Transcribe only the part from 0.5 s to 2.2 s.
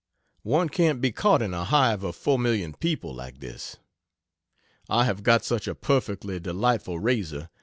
can't be caught in a hive of